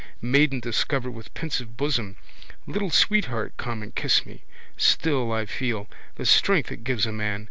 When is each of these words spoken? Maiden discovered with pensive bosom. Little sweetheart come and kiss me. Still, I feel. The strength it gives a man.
Maiden 0.19 0.59
discovered 0.59 1.11
with 1.11 1.31
pensive 1.35 1.77
bosom. 1.77 2.15
Little 2.65 2.89
sweetheart 2.89 3.53
come 3.57 3.83
and 3.83 3.93
kiss 3.93 4.25
me. 4.25 4.41
Still, 4.75 5.31
I 5.31 5.45
feel. 5.45 5.87
The 6.15 6.25
strength 6.25 6.71
it 6.71 6.83
gives 6.83 7.05
a 7.05 7.11
man. 7.11 7.39